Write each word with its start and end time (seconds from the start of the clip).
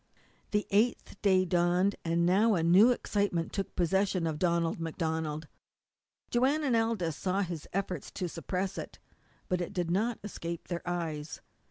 The 0.49 0.65
eighth 0.71 1.21
day 1.21 1.45
dawned, 1.45 1.95
and 2.03 2.25
now 2.25 2.55
a 2.55 2.63
new 2.63 2.89
excitement 2.89 3.53
took 3.53 3.75
possession 3.75 4.25
of 4.25 4.39
Donald 4.39 4.79
MacDonald. 4.79 5.47
Joanne 6.31 6.63
and 6.63 6.75
Aldous 6.75 7.15
saw 7.15 7.41
his 7.41 7.67
efforts 7.71 8.09
to 8.13 8.27
suppress 8.27 8.79
it, 8.79 8.97
but 9.47 9.61
it 9.61 9.73
did 9.73 9.91
not 9.91 10.17
escape 10.23 10.69
their 10.69 10.81
eyes. 10.89 11.39